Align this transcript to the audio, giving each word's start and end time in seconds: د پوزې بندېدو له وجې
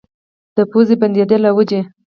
د 0.55 0.57
پوزې 0.71 0.95
بندېدو 1.01 1.37
له 1.43 1.49
وجې 1.57 1.81